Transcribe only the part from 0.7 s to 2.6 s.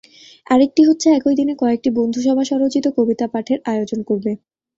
হচ্ছে একই দিনে কয়েকটি বন্ধুসভা